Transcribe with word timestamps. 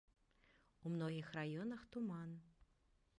У 0.89 0.93
многіх 0.93 1.29
раёнах 1.39 1.85
туман. 1.97 2.29